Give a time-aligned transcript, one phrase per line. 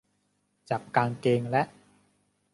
[0.69, 1.63] จับกางเกงและ